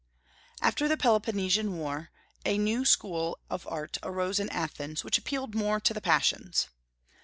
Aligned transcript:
After 0.63 0.87
the 0.87 0.97
Peloponnesian 0.97 1.77
War 1.77 2.09
a 2.43 2.57
new 2.57 2.85
school 2.85 3.37
of 3.51 3.67
art 3.67 3.99
arose 4.01 4.39
in 4.39 4.49
Athens, 4.49 5.03
which 5.03 5.19
appealed 5.19 5.53
more 5.53 5.79
to 5.79 5.93
the 5.93 6.01
passions. 6.01 6.69